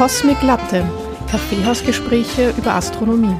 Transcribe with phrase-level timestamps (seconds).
[0.00, 0.82] Cosmic Latte,
[1.30, 3.36] Kaffeehausgespräche über Astronomie.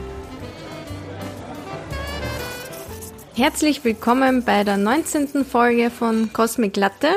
[3.35, 5.47] Herzlich willkommen bei der 19.
[5.47, 7.09] Folge von Cosmic Latte.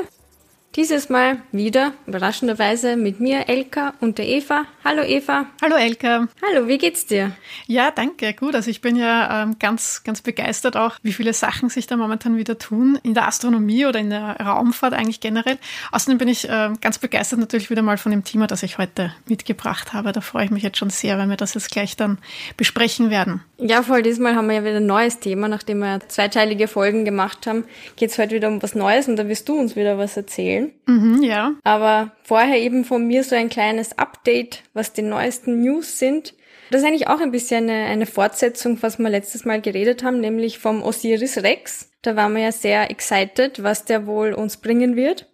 [0.75, 4.66] Dieses Mal wieder, überraschenderweise, mit mir, Elka und der Eva.
[4.84, 5.45] Hallo Eva.
[5.61, 6.27] Hallo Elka.
[6.41, 7.31] Hallo, wie geht's dir?
[7.68, 8.55] Ja, danke, gut.
[8.55, 12.38] Also ich bin ja ähm, ganz, ganz begeistert auch, wie viele Sachen sich da momentan
[12.38, 15.59] wieder tun, in der Astronomie oder in der Raumfahrt eigentlich generell.
[15.91, 19.13] Außerdem bin ich ähm, ganz begeistert natürlich wieder mal von dem Thema, das ich heute
[19.27, 20.12] mitgebracht habe.
[20.12, 22.17] Da freue ich mich jetzt schon sehr, wenn wir das jetzt gleich dann
[22.58, 23.44] besprechen werden.
[23.59, 25.48] Ja, voll, diesmal haben wir ja wieder ein neues Thema.
[25.48, 27.63] Nachdem wir zweiteilige Folgen gemacht haben,
[27.95, 30.73] geht's heute wieder um was Neues und da wirst du uns wieder was erzählen erzählen.
[30.85, 31.53] Mhm, ja.
[31.63, 36.34] Aber vorher eben von mir so ein kleines Update, was die neuesten News sind.
[36.72, 40.20] Das ist eigentlich auch ein bisschen eine, eine Fortsetzung, was wir letztes Mal geredet haben,
[40.20, 41.91] nämlich vom Osiris Rex.
[42.02, 45.30] Da waren wir ja sehr excited, was der wohl uns bringen wird.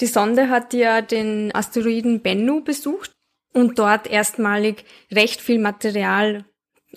[0.00, 3.12] Die Sonde hat ja den Asteroiden Bennu besucht
[3.52, 6.44] und dort erstmalig recht viel Material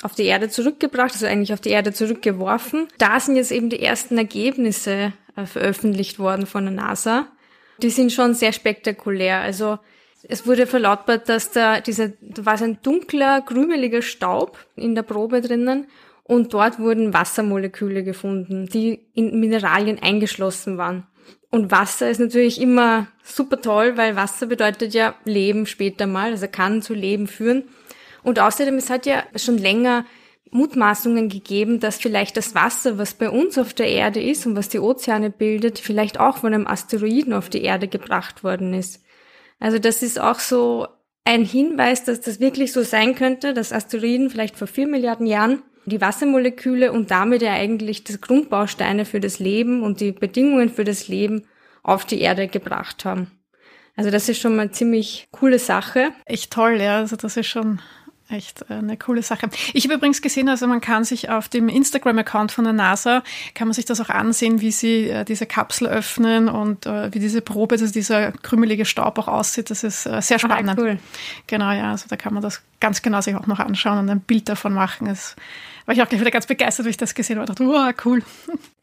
[0.04, 2.88] auf die Erde zurückgebracht, also eigentlich auf die Erde zurückgeworfen.
[2.98, 7.28] Da sind jetzt eben die ersten Ergebnisse äh, veröffentlicht worden von der NASA
[7.82, 9.40] die sind schon sehr spektakulär.
[9.40, 9.80] Also
[10.28, 15.04] es wurde verlautbart, dass da dieser, da war so ein dunkler, krümeliger Staub in der
[15.04, 15.88] Probe drinnen
[16.24, 21.08] und dort wurden Wassermoleküle gefunden, die in Mineralien eingeschlossen waren.
[21.50, 26.48] Und Wasser ist natürlich immer super toll, weil Wasser bedeutet ja Leben später mal, also
[26.48, 27.64] kann zu Leben führen.
[28.24, 30.06] Und außerdem, es hat ja schon länger
[30.52, 34.70] Mutmaßungen gegeben, dass vielleicht das Wasser, was bei uns auf der Erde ist und was
[34.70, 39.04] die Ozeane bildet, vielleicht auch von einem Asteroiden auf die Erde gebracht worden ist.
[39.60, 40.88] Also das ist auch so
[41.24, 45.62] ein Hinweis, dass das wirklich so sein könnte, dass Asteroiden vielleicht vor vier Milliarden Jahren
[45.86, 50.84] die Wassermoleküle und damit ja eigentlich das Grundbausteine für das Leben und die Bedingungen für
[50.84, 51.44] das Leben
[51.84, 53.32] auf die Erde gebracht haben.
[53.96, 56.12] Also das ist schon mal ziemlich coole Sache.
[56.26, 56.98] Echt toll, ja.
[57.00, 57.80] Also das ist schon
[58.32, 59.50] echt äh, eine coole Sache.
[59.74, 63.68] Ich habe übrigens gesehen, also man kann sich auf dem Instagram-Account von der NASA, kann
[63.68, 67.42] man sich das auch ansehen, wie sie äh, diese Kapsel öffnen und äh, wie diese
[67.42, 69.70] Probe, also dieser krümelige Staub auch aussieht.
[69.70, 70.70] Das ist äh, sehr spannend.
[70.70, 71.00] Ah, cool.
[71.48, 74.20] Genau, ja, also da kann man das ganz genau sich auch noch anschauen und ein
[74.20, 75.08] Bild davon machen.
[75.08, 75.36] Es
[75.86, 77.52] war ich auch gleich wieder ganz begeistert, wie ich das gesehen habe.
[77.52, 78.24] Ich dachte, wow, cool.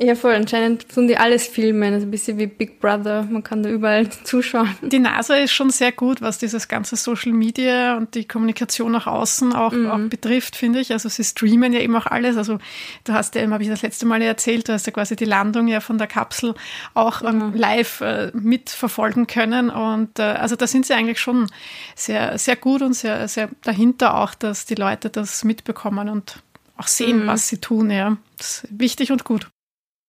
[0.00, 0.34] Ja, voll.
[0.34, 1.94] Anscheinend tun die alles filmen.
[1.94, 3.24] Also ein bisschen wie Big Brother.
[3.24, 4.74] Man kann da überall zuschauen.
[4.82, 9.06] Die NASA ist schon sehr gut, was dieses ganze Social Media und die Kommunikation nach
[9.06, 9.90] außen auch, mhm.
[9.90, 10.92] auch betrifft, finde ich.
[10.92, 12.36] Also sie streamen ja eben auch alles.
[12.36, 12.58] Also
[13.04, 15.68] du hast ja, habe ich das letzte Mal erzählt, du hast ja quasi die Landung
[15.68, 16.54] ja von der Kapsel
[16.94, 19.70] auch ähm, live äh, mitverfolgen können.
[19.70, 21.48] Und äh, also da sind sie eigentlich schon
[21.94, 26.42] sehr, sehr gut und sehr, sehr dahinter auch, dass die Leute das mitbekommen und
[26.78, 27.26] auch sehen, mhm.
[27.26, 28.16] was sie tun, ja.
[28.36, 29.50] Das ist wichtig und gut.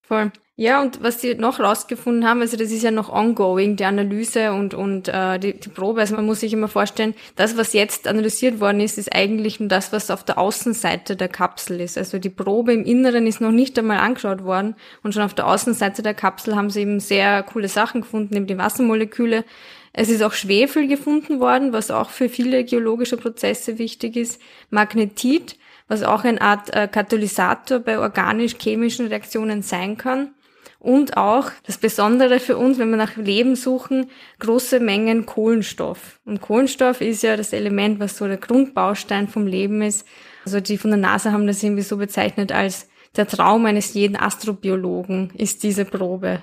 [0.08, 0.32] Voll.
[0.56, 4.52] Ja, und was die noch rausgefunden haben, also das ist ja noch ongoing, die Analyse
[4.52, 6.02] und, und äh, die, die Probe.
[6.02, 9.70] Also man muss sich immer vorstellen, das, was jetzt analysiert worden ist, ist eigentlich nur
[9.70, 11.98] das, was auf der Außenseite der Kapsel ist.
[11.98, 15.48] Also die Probe im Inneren ist noch nicht einmal angeschaut worden und schon auf der
[15.48, 19.46] Außenseite der Kapsel haben sie eben sehr coole Sachen gefunden, eben die Wassermoleküle.
[19.94, 24.42] Es ist auch Schwefel gefunden worden, was auch für viele geologische Prozesse wichtig ist.
[24.72, 25.58] Magnetit,
[25.90, 30.32] was auch eine Art äh, Katalysator bei organisch-chemischen Reaktionen sein kann.
[30.80, 36.22] Und auch das Besondere für uns, wenn wir nach Leben suchen, große Mengen Kohlenstoff.
[36.24, 40.08] Und Kohlenstoff ist ja das Element, was so der Grundbaustein vom Leben ist.
[40.46, 44.16] Also die von der NASA haben das irgendwie so bezeichnet als der Traum eines jeden
[44.16, 46.42] Astrobiologen ist diese Probe.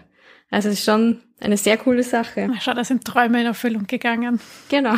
[0.50, 2.48] Also es ist schon eine sehr coole Sache.
[2.60, 4.40] Schau, da sind Träume in Erfüllung gegangen.
[4.68, 4.94] Genau.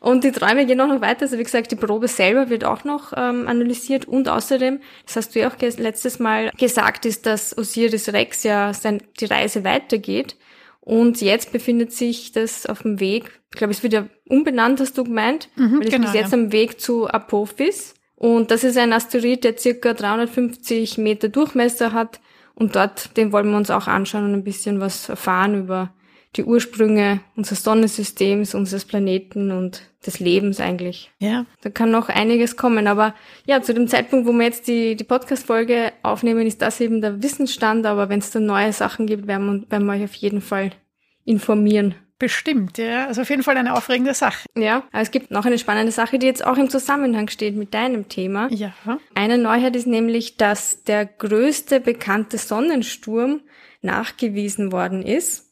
[0.00, 1.22] Und die Träume gehen auch noch weiter.
[1.22, 5.34] Also wie gesagt, die Probe selber wird auch noch ähm, analysiert und außerdem, das hast
[5.34, 10.36] du ja auch letztes Mal gesagt, ist, dass Osiris Rex ja sein, die Reise weitergeht.
[10.80, 14.96] Und jetzt befindet sich das auf dem Weg, ich glaube, es wird ja umbenannt, hast
[14.96, 16.38] du gemeint, mhm, weil es genau, ist jetzt ja.
[16.38, 17.94] am Weg zu Apophis.
[18.14, 22.20] Und das ist ein Asteroid, der circa 350 Meter Durchmesser hat
[22.54, 25.92] und dort, den wollen wir uns auch anschauen und ein bisschen was erfahren über
[26.36, 31.10] die Ursprünge unseres Sonnensystems, unseres Planeten und des Lebens eigentlich.
[31.18, 31.44] Ja.
[31.62, 32.86] Da kann noch einiges kommen.
[32.86, 33.14] Aber
[33.46, 37.22] ja, zu dem Zeitpunkt, wo wir jetzt die, die Podcast-Folge aufnehmen, ist das eben der
[37.22, 37.84] Wissensstand.
[37.84, 40.70] Aber wenn es da neue Sachen gibt, werden wir, werden wir euch auf jeden Fall
[41.24, 41.94] informieren.
[42.20, 43.06] Bestimmt, ja.
[43.06, 44.46] Also auf jeden Fall eine aufregende Sache.
[44.54, 47.72] Ja, aber es gibt noch eine spannende Sache, die jetzt auch im Zusammenhang steht mit
[47.72, 48.48] deinem Thema.
[48.52, 48.74] Ja.
[49.14, 53.40] Eine Neuheit ist nämlich, dass der größte bekannte Sonnensturm
[53.80, 55.50] nachgewiesen worden ist.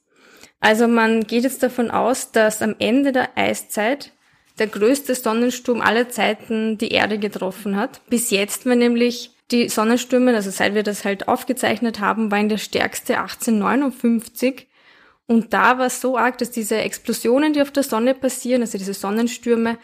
[0.61, 4.12] Also man geht jetzt davon aus, dass am Ende der Eiszeit
[4.59, 8.03] der größte Sonnensturm aller Zeiten die Erde getroffen hat.
[8.11, 12.59] Bis jetzt war nämlich die Sonnenstürme, also seit wir das halt aufgezeichnet haben, waren der
[12.59, 14.67] stärkste 1859
[15.29, 18.79] Und da war es so arg, dass diese Explosionen, die auf der Sonne passieren, also
[18.79, 19.79] diese Sonnenstürme,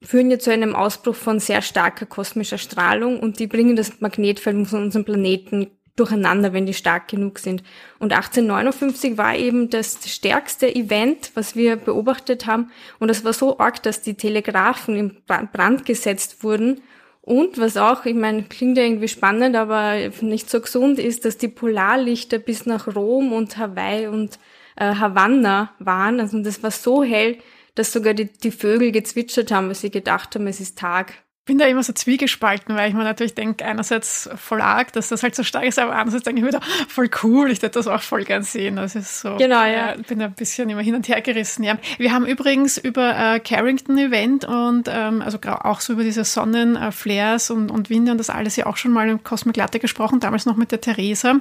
[0.00, 4.68] führen ja zu einem Ausbruch von sehr starker kosmischer Strahlung und die bringen das Magnetfeld
[4.68, 7.64] von unserem Planeten durcheinander, wenn die stark genug sind.
[7.98, 12.70] Und 1859 war eben das stärkste Event, was wir beobachtet haben.
[13.00, 16.82] Und es war so arg, dass die Telegraphen in Brand gesetzt wurden.
[17.22, 21.38] Und was auch, ich meine, klingt ja irgendwie spannend, aber nicht so gesund ist, dass
[21.38, 24.38] die Polarlichter bis nach Rom und Hawaii und
[24.76, 26.20] äh, Havanna waren.
[26.20, 27.38] Also das war so hell,
[27.74, 31.14] dass sogar die, die Vögel gezwitschert haben, weil sie gedacht haben, es ist Tag
[31.46, 35.22] bin da immer so zwiegespalten, weil ich mir natürlich denke, einerseits voll arg, dass das
[35.22, 37.86] halt so stark ist, aber andererseits denke ich mir wieder, voll cool, ich würde das
[37.86, 38.76] auch voll gern sehen.
[38.76, 39.36] Das ist so.
[39.36, 39.70] Genau, ja.
[39.70, 41.78] ja bin da ein bisschen immer hin und her gerissen, ja.
[41.98, 47.50] Wir haben übrigens über äh, Carrington Event und ähm, also auch so über diese Sonnenflares
[47.50, 50.18] äh, und, und Winde und das alles ja auch schon mal im Cosmic Latte gesprochen,
[50.18, 51.36] damals noch mit der Theresa.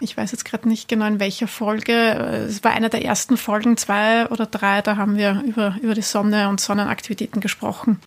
[0.00, 1.92] Ich weiß jetzt gerade nicht genau in welcher Folge.
[2.48, 6.00] Es war einer der ersten Folgen, zwei oder drei, da haben wir über, über die
[6.02, 8.00] Sonne und Sonnenaktivitäten gesprochen.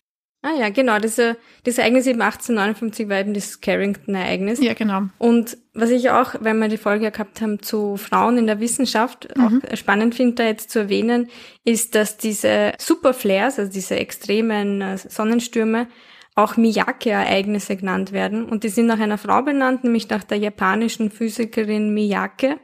[0.46, 1.00] Ah ja, genau.
[1.00, 4.60] Diese, das Ereignis eben 1859 war eben das Carrington-Ereignis.
[4.62, 5.02] Ja, genau.
[5.18, 9.26] Und was ich auch, wenn wir die Folge gehabt haben zu Frauen in der Wissenschaft,
[9.36, 9.44] mhm.
[9.44, 11.30] auch spannend finde, da jetzt zu erwähnen,
[11.64, 15.88] ist, dass diese Superflares, also diese extremen äh, Sonnenstürme,
[16.36, 18.44] auch Miyake-Ereignisse genannt werden.
[18.44, 22.60] Und die sind nach einer Frau benannt, nämlich nach der japanischen Physikerin Miyake.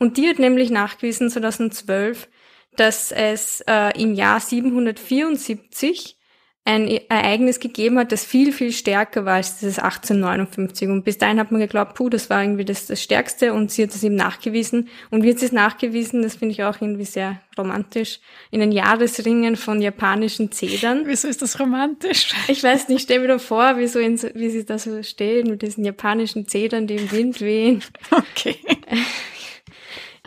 [0.00, 2.26] Und die hat nämlich nachgewiesen, 2012,
[2.74, 6.18] dass es äh, im Jahr 774
[6.64, 10.88] ein Ereignis gegeben hat, das viel, viel stärker war als dieses 1859.
[10.88, 13.82] Und bis dahin hat man geglaubt, puh, das war irgendwie das, das Stärkste und sie
[13.82, 14.88] hat es eben nachgewiesen.
[15.10, 18.20] Und wie hat sie es nachgewiesen, das finde ich auch irgendwie sehr romantisch,
[18.52, 21.02] in den Jahresringen von japanischen Zedern.
[21.06, 22.32] Wieso ist das romantisch?
[22.46, 25.50] Ich weiß nicht, stell mir doch vor, wie, so in, wie sie da so stehen
[25.50, 27.82] mit diesen japanischen Zedern, die im Wind wehen.
[28.10, 28.56] Okay.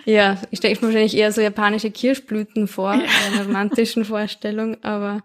[0.08, 3.02] Ja, ich stelle mir wahrscheinlich eher so japanische Kirschblüten vor, ja.
[3.02, 5.24] in einer romantischen Vorstellung, aber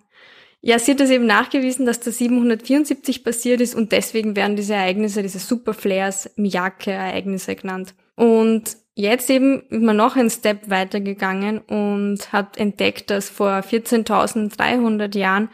[0.62, 4.74] ja, sie hat es eben nachgewiesen, dass das 774 passiert ist und deswegen werden diese
[4.74, 7.94] Ereignisse, diese Superflares, Miyake-Ereignisse genannt.
[8.14, 15.16] Und jetzt eben ist man noch einen Step weitergegangen und hat entdeckt, dass vor 14.300
[15.16, 15.48] Jahren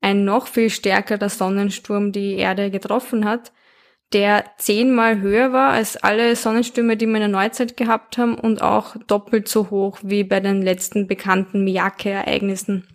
[0.00, 3.52] ein noch viel stärkerer Sonnensturm die Erde getroffen hat,
[4.12, 8.62] der zehnmal höher war als alle Sonnenstürme, die wir in der Neuzeit gehabt haben und
[8.62, 12.86] auch doppelt so hoch wie bei den letzten bekannten Miyake-Ereignissen.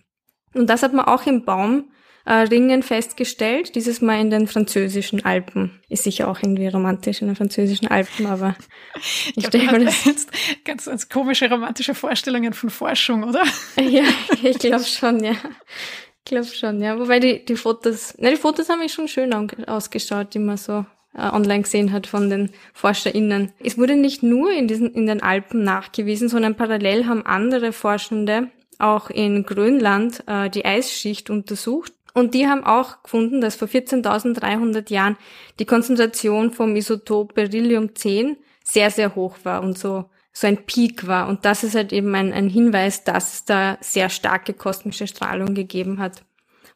[0.54, 5.80] Und das hat man auch im Baumringen festgestellt, dieses Mal in den französischen Alpen.
[5.90, 8.56] Ist sicher auch irgendwie romantisch in den französischen Alpen, aber
[8.96, 10.32] ich, ich stelle mir das jetzt
[10.66, 13.44] ganz, ganz komische romantische Vorstellungen von Forschung, oder?
[13.82, 14.04] ja,
[14.44, 15.34] ich glaube schon, ja.
[15.34, 17.00] Ich glaube schon, ja.
[17.00, 19.34] Wobei die, die Fotos, ne, die Fotos haben mich schon schön
[19.68, 20.86] ausgeschaut, die man so
[21.18, 23.54] äh, online gesehen hat von den ForscherInnen.
[23.60, 28.52] Es wurde nicht nur in diesen, in den Alpen nachgewiesen, sondern parallel haben andere Forschende
[28.80, 31.94] auch in Grönland äh, die Eisschicht untersucht.
[32.14, 35.18] Und die haben auch gefunden, dass vor 14.300 Jahren
[35.60, 41.08] die Konzentration vom Isotop Beryllium 10 sehr, sehr hoch war und so, so ein Peak
[41.08, 41.28] war.
[41.28, 45.54] Und das ist halt eben ein, ein Hinweis, dass es da sehr starke kosmische Strahlung
[45.54, 46.24] gegeben hat.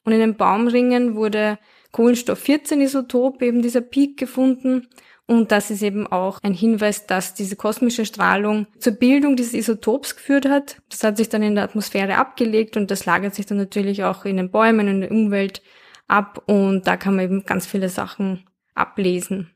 [0.03, 1.59] Und in den Baumringen wurde
[1.91, 4.87] Kohlenstoff 14 Isotop, eben dieser Peak gefunden.
[5.31, 10.17] Und das ist eben auch ein Hinweis, dass diese kosmische Strahlung zur Bildung dieses Isotops
[10.17, 10.81] geführt hat.
[10.89, 14.25] Das hat sich dann in der Atmosphäre abgelegt und das lagert sich dann natürlich auch
[14.25, 15.61] in den Bäumen, in der Umwelt
[16.09, 18.43] ab und da kann man eben ganz viele Sachen
[18.75, 19.49] ablesen.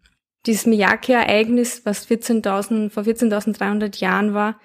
[0.46, 4.58] Dieses Miyake-Ereignis, was 14.000, vor 14.300 Jahren war,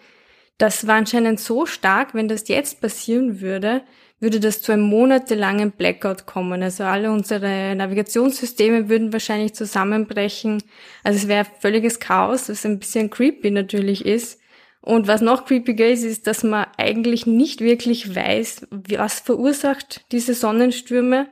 [0.60, 3.82] das war anscheinend so stark, wenn das jetzt passieren würde,
[4.20, 6.62] würde das zu einem monatelangen Blackout kommen.
[6.62, 10.62] Also alle unsere Navigationssysteme würden wahrscheinlich zusammenbrechen.
[11.02, 14.38] Also es wäre völliges Chaos, was ein bisschen creepy natürlich ist.
[14.82, 20.34] Und was noch creepiger ist, ist, dass man eigentlich nicht wirklich weiß, was verursacht diese
[20.34, 21.28] Sonnenstürme,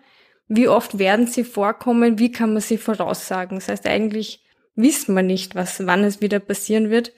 [0.48, 3.58] wie oft werden sie vorkommen, wie kann man sie voraussagen.
[3.58, 4.42] Das heißt, eigentlich
[4.74, 7.12] wissen wir nicht, was, wann es wieder passieren wird.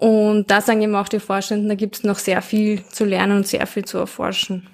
[0.00, 3.36] Und da sagen eben auch die Forschenden, da gibt es noch sehr viel zu lernen
[3.36, 4.66] und sehr viel zu erforschen.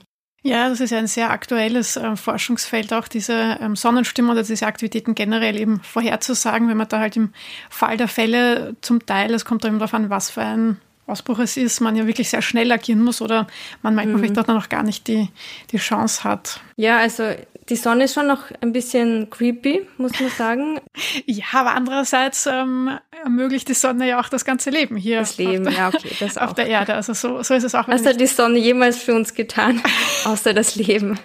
[0.44, 4.64] Ja, das ist ja ein sehr aktuelles äh, Forschungsfeld, auch diese ähm, Sonnenstürme oder diese
[4.64, 7.32] Aktivitäten generell eben vorherzusagen, wenn man da halt im
[7.70, 10.76] Fall der Fälle zum Teil, es kommt eben darauf an, was für ein
[11.08, 13.48] Ausbruch es ist, man ja wirklich sehr schnell agieren muss oder
[13.82, 14.20] man manchmal mhm.
[14.20, 15.28] vielleicht auch noch gar nicht die,
[15.72, 16.60] die Chance hat.
[16.76, 17.34] Ja, also
[17.68, 20.80] die Sonne ist schon noch ein bisschen creepy, muss man sagen.
[21.26, 25.18] ja, aber andererseits ähm, ermöglicht die Sonne ja auch das ganze Leben hier.
[25.18, 26.10] Das Leben, ja, okay.
[26.20, 26.54] Das auf auch.
[26.54, 26.94] der Erde.
[26.94, 27.88] Also so, so ist es auch.
[27.88, 29.82] Was hat die Sonne jemals für uns getan,
[30.24, 31.18] außer das Leben?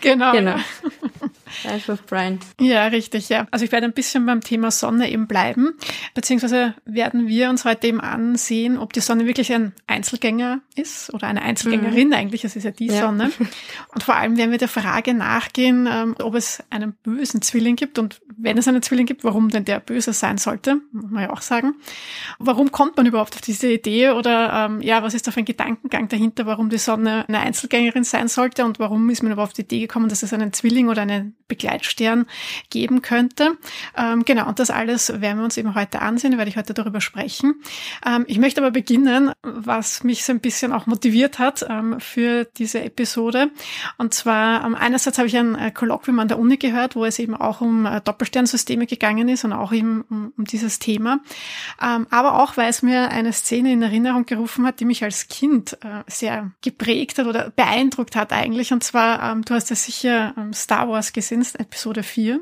[0.00, 0.32] genau.
[0.32, 0.56] genau.
[1.64, 2.40] Life of Brian.
[2.60, 3.46] Ja, richtig, ja.
[3.50, 5.74] Also ich werde ein bisschen beim Thema Sonne eben bleiben,
[6.14, 11.26] beziehungsweise werden wir uns heute eben ansehen, ob die Sonne wirklich ein Einzelgänger ist oder
[11.26, 12.14] eine Einzelgängerin mhm.
[12.14, 13.00] eigentlich, es ist ja die ja.
[13.00, 13.30] Sonne.
[13.94, 17.98] Und vor allem werden wir der Frage nachgehen, ähm, ob es einen bösen Zwilling gibt
[17.98, 21.30] und wenn es einen Zwilling gibt, warum denn der böse sein sollte, muss man ja
[21.30, 21.74] auch sagen.
[22.38, 25.44] Warum kommt man überhaupt auf diese Idee oder ähm, ja, was ist da für ein
[25.44, 29.54] Gedankengang dahinter, warum die Sonne eine Einzelgängerin sein sollte und warum ist man überhaupt auf
[29.54, 32.26] die Idee gekommen, dass es einen Zwilling oder einen Begleitstern
[32.70, 33.56] geben könnte.
[33.96, 37.00] Ähm, genau, und das alles werden wir uns eben heute ansehen, werde ich heute darüber
[37.00, 37.54] sprechen.
[38.06, 42.44] Ähm, ich möchte aber beginnen, was mich so ein bisschen auch motiviert hat ähm, für
[42.56, 43.50] diese Episode.
[43.98, 47.18] Und zwar, ähm, einerseits habe ich ein äh, Kolloquium an der Uni gehört, wo es
[47.18, 51.20] eben auch um äh, Doppelsternsysteme gegangen ist und auch eben um, um dieses Thema.
[51.80, 55.28] Ähm, aber auch, weil es mir eine Szene in Erinnerung gerufen hat, die mich als
[55.28, 58.72] Kind äh, sehr geprägt hat oder beeindruckt hat eigentlich.
[58.72, 62.40] Und zwar, ähm, du hast ja sicher Star Wars gesehen, Episode 4.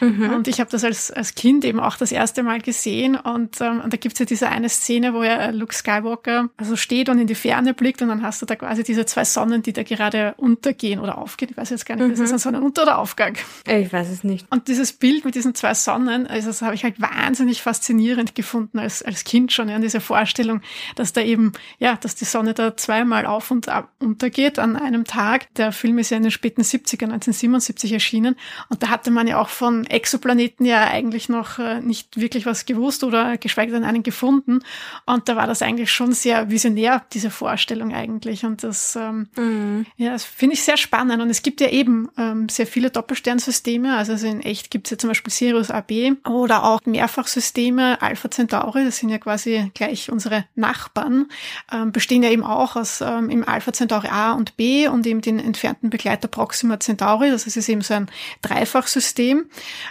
[0.00, 0.30] Mhm.
[0.30, 3.16] Und ich habe das als, als Kind eben auch das erste Mal gesehen.
[3.16, 7.08] Und, ähm, und da gibt's ja diese eine Szene, wo ja Luke Skywalker also steht
[7.08, 9.72] und in die Ferne blickt und dann hast du da quasi diese zwei Sonnen, die
[9.72, 11.50] da gerade untergehen oder aufgehen.
[11.50, 12.12] Ich weiß jetzt gar nicht, mhm.
[12.12, 13.34] ist das ein Sonnenunter- oder Aufgang?
[13.66, 14.46] Ich weiß es nicht.
[14.50, 18.78] Und dieses Bild mit diesen zwei Sonnen, also das habe ich halt wahnsinnig faszinierend gefunden
[18.78, 20.60] als, als Kind schon, ja, diese Vorstellung,
[20.96, 25.04] dass da eben, ja, dass die Sonne da zweimal auf und ab untergeht an einem
[25.04, 25.52] Tag.
[25.54, 28.33] Der Film ist ja in den späten 70er, 1977 erschienen
[28.68, 32.66] und da hatte man ja auch von Exoplaneten ja eigentlich noch äh, nicht wirklich was
[32.66, 34.60] gewusst oder geschweige denn einen gefunden.
[35.06, 38.44] Und da war das eigentlich schon sehr visionär, diese Vorstellung eigentlich.
[38.44, 39.86] Und das, ähm, mhm.
[39.96, 41.22] ja, das finde ich sehr spannend.
[41.22, 43.96] Und es gibt ja eben ähm, sehr viele Doppelsternsysteme.
[43.96, 48.30] Also, also in echt gibt es ja zum Beispiel Sirius AB oder auch Mehrfachsysteme, Alpha
[48.30, 51.26] Centauri, das sind ja quasi gleich unsere Nachbarn,
[51.72, 55.20] ähm, bestehen ja eben auch aus ähm, im Alpha Centauri A und B und eben
[55.20, 57.30] den entfernten Begleiter Proxima Centauri.
[57.30, 58.08] Das ist eben so ein
[58.42, 59.46] Dreifachsystem.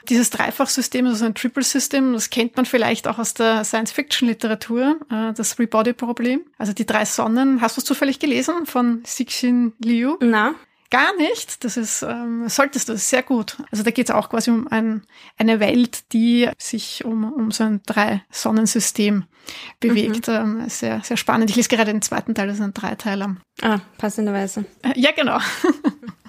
[0.10, 5.34] Dieses Dreifachsystem, also ein Triple System, das kennt man vielleicht auch aus der Science-Fiction-Literatur, äh,
[5.34, 6.42] das Three-Body-Problem.
[6.58, 7.62] Also die drei Sonnen.
[7.62, 10.18] Hast du es zufällig gelesen von Cixin Liu?
[10.22, 10.56] Na.
[10.94, 11.64] Gar nicht.
[11.64, 13.58] Das ist, ähm, solltest du, ist sehr gut.
[13.72, 15.02] Also da geht es auch quasi um ein,
[15.40, 19.26] eine Welt, die sich um, um so ein Drei-Sonnensystem
[19.80, 20.28] bewegt.
[20.28, 20.34] Mhm.
[20.34, 21.50] Ähm, sehr, sehr spannend.
[21.50, 23.38] Ich lese gerade den zweiten Teil, das ist ein Dreiteiler.
[23.64, 24.66] Ah, passenderweise.
[24.84, 25.40] Äh, ja, genau.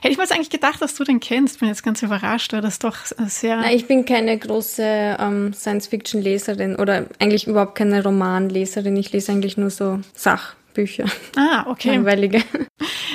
[0.00, 1.60] Hätte ich mir jetzt eigentlich gedacht, dass du den kennst.
[1.60, 3.56] Bin jetzt ganz überrascht, weil das doch sehr.
[3.56, 4.82] Na, ich bin keine große
[5.18, 8.96] ähm, Science-Fiction-Leserin oder eigentlich überhaupt keine Romanleserin.
[8.96, 11.04] Ich lese eigentlich nur so Sachbücher.
[11.36, 11.90] Ah, okay.
[11.90, 12.42] Langweilige.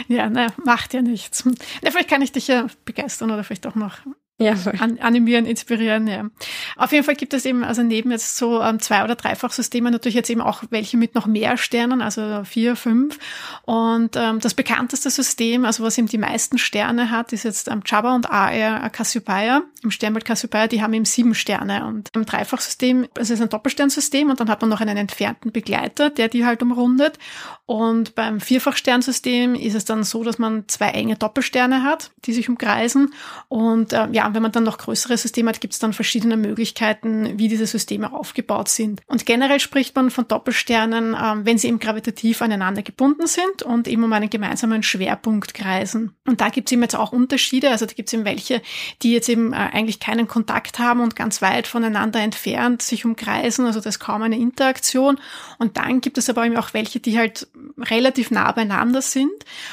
[0.07, 1.43] Ja, naja, macht ja nichts.
[1.81, 3.97] Ja, vielleicht kann ich dich ja begeistern oder vielleicht auch noch
[4.39, 6.29] ja, an, animieren, inspirieren, ja.
[6.75, 10.13] Auf jeden Fall gibt es eben, also neben jetzt so ähm, zwei- oder Dreifachsysteme natürlich
[10.13, 13.17] jetzt eben auch welche mit noch mehr Sternen, also vier, fünf.
[13.63, 17.81] Und ähm, das bekannteste System, also was eben die meisten Sterne hat, ist jetzt ähm,
[17.83, 19.63] Jabba und AR Cassiopeia.
[19.81, 21.87] Im Sternbild Cassiopeia, die haben eben sieben Sterne.
[21.87, 25.51] Und im Dreifachsystem, also es ist ein Doppelsternsystem und dann hat man noch einen entfernten
[25.51, 27.17] Begleiter, der die halt umrundet.
[27.65, 32.49] Und beim Vierfachsternsystem ist es dann so, dass man zwei enge Doppelsterne hat, die sich
[32.49, 33.13] umkreisen.
[33.49, 37.37] Und äh, ja, wenn man dann noch größere Systeme hat, gibt es dann verschiedene Möglichkeiten,
[37.37, 39.01] wie diese Systeme aufgebaut sind.
[39.07, 43.87] Und generell spricht man von Doppelsternen, ähm, wenn sie eben gravitativ aneinander gebunden sind und
[43.87, 46.15] eben um einen gemeinsamen Schwerpunkt kreisen.
[46.25, 47.71] Und da gibt es eben jetzt auch Unterschiede.
[47.71, 48.61] Also da gibt es eben welche,
[49.01, 53.65] die jetzt eben äh, eigentlich keinen Kontakt haben und ganz weit voneinander entfernt sich umkreisen.
[53.65, 55.19] Also da ist kaum eine Interaktion.
[55.57, 59.31] Und dann gibt es aber eben auch welche, die halt relativ nah beieinander sind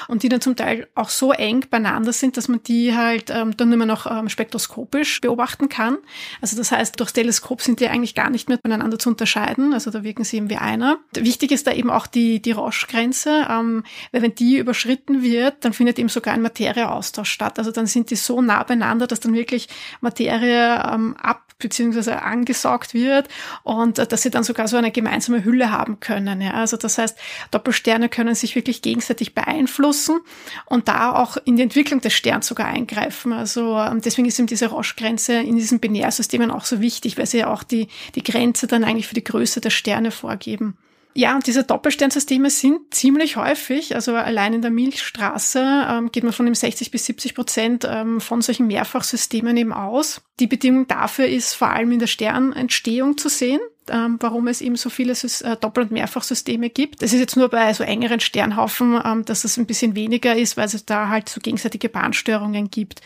[0.08, 3.56] und die dann zum Teil auch so eng beieinander sind, dass man die halt ähm,
[3.56, 5.98] dann mehr noch ähm, spektroskopisch beobachten kann.
[6.40, 9.72] Also das heißt, durchs Teleskop sind die eigentlich gar nicht mehr voneinander zu unterscheiden.
[9.72, 10.98] Also da wirken sie eben wie einer.
[11.14, 15.72] Wichtig ist da eben auch die, die Roche-Grenze, ähm, weil wenn die überschritten wird, dann
[15.72, 17.58] findet eben sogar ein Materieaustausch statt.
[17.58, 19.68] Also dann sind die so nah beieinander, dass dann wirklich
[20.00, 23.28] Materie ähm, ab beziehungsweise angesaugt wird
[23.62, 26.40] und äh, dass sie dann sogar so eine gemeinsame Hülle haben können.
[26.40, 26.54] Ja.
[26.54, 27.16] Also das heißt,
[27.50, 30.20] Doppelsterne können sich wirklich gegenseitig beeinflussen
[30.66, 33.32] und da auch in die Entwicklung des Sterns sogar eingreifen.
[33.32, 37.38] Also ähm, deswegen ist eben diese Roche-Grenze in diesen Binärsystemen auch so wichtig, weil sie
[37.38, 40.76] ja auch die, die Grenze dann eigentlich für die Größe der Sterne vorgeben.
[41.16, 43.94] Ja, und diese Doppelsternsysteme sind ziemlich häufig.
[43.94, 48.20] Also allein in der Milchstraße ähm, geht man von dem 60 bis 70 Prozent ähm,
[48.20, 50.22] von solchen Mehrfachsystemen eben aus.
[50.40, 53.60] Die Bedingung dafür ist vor allem in der Sternentstehung zu sehen.
[53.90, 57.02] Ähm, warum es eben so viele äh, Doppel- und Mehrfachsysteme gibt.
[57.02, 60.56] Das ist jetzt nur bei so engeren Sternhaufen, ähm, dass es ein bisschen weniger ist,
[60.56, 63.00] weil es da halt so gegenseitige Bahnstörungen gibt.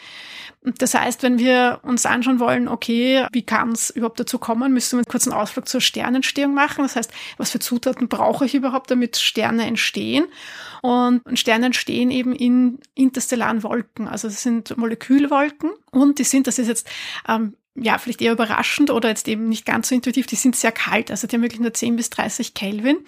[0.63, 4.97] Das heißt, wenn wir uns anschauen wollen, okay, wie kann es überhaupt dazu kommen, müssen
[4.97, 6.83] wir einen kurzen Ausflug zur Sternentstehung machen.
[6.83, 10.27] Das heißt, was für Zutaten brauche ich überhaupt, damit Sterne entstehen?
[10.83, 14.09] Und Sterne entstehen eben in interstellaren Wolken.
[14.09, 16.89] Also das sind Molekülwolken und die sind, das ist jetzt
[17.29, 20.73] ähm, ja, vielleicht eher überraschend oder jetzt eben nicht ganz so intuitiv, die sind sehr
[20.73, 22.99] kalt, also die haben wirklich nur 10 bis 30 Kelvin.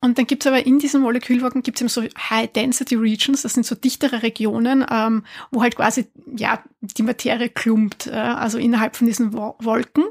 [0.00, 4.22] Und dann gibt's aber in diesen Molekülwolken gibt's eben so High-Density-Regions, das sind so dichtere
[4.22, 9.56] Regionen, ähm, wo halt quasi ja die Materie klumpt, äh, also innerhalb von diesen Wo
[9.58, 10.04] Wolken.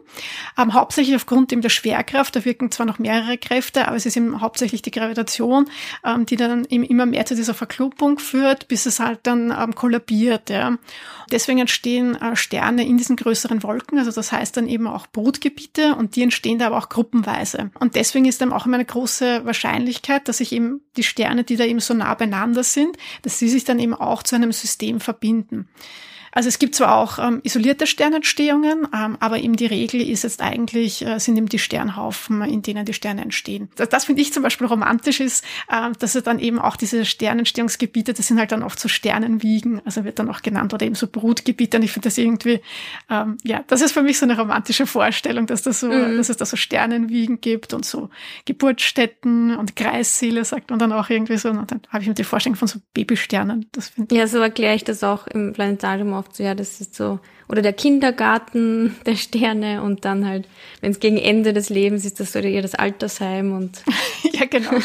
[0.57, 4.17] Ähm, hauptsächlich aufgrund eben der Schwerkraft, da wirken zwar noch mehrere Kräfte, aber es ist
[4.17, 5.69] eben hauptsächlich die Gravitation,
[6.05, 9.75] ähm, die dann eben immer mehr zu dieser Verklumpung führt, bis es halt dann ähm,
[9.75, 10.49] kollabiert.
[10.49, 10.77] Ja.
[11.31, 15.95] Deswegen entstehen äh, Sterne in diesen größeren Wolken, also das heißt dann eben auch Brutgebiete
[15.95, 17.71] und die entstehen da aber auch gruppenweise.
[17.79, 19.76] Und deswegen ist dann auch immer eine große Wahrscheinlichkeit,
[20.27, 23.63] dass sich eben die Sterne, die da eben so nah beieinander sind, dass sie sich
[23.63, 25.67] dann eben auch zu einem System verbinden.
[26.31, 30.41] Also es gibt zwar auch ähm, isolierte Sternentstehungen, ähm, aber eben die Regel ist jetzt
[30.41, 33.69] eigentlich, äh, sind eben die Sternhaufen, in denen die Sterne entstehen.
[33.75, 37.05] Das, das finde ich zum Beispiel romantisch ist, äh, dass es dann eben auch diese
[37.05, 40.95] Sternentstehungsgebiete, das sind halt dann oft so Sternenwiegen, also wird dann auch genannt, oder eben
[40.95, 41.77] so Brutgebiete.
[41.77, 42.61] Und ich finde das irgendwie,
[43.09, 46.17] ähm, ja, das ist für mich so eine romantische Vorstellung, dass, das so, mhm.
[46.17, 48.09] dass es da so Sternenwiegen gibt und so
[48.45, 51.49] Geburtsstätten und Kreisseele, sagt man dann auch irgendwie so.
[51.49, 53.67] Und dann habe ich mir die Vorstellung von so Babysternen.
[53.71, 57.19] Das ja, so erkläre ich das auch im Planetarium oft so, ja, das ist so,
[57.47, 60.47] oder der Kindergarten der Sterne und dann halt,
[60.81, 63.83] wenn es gegen Ende des Lebens ist, das so ihr das Altersheim und.
[64.33, 64.79] ja, genau.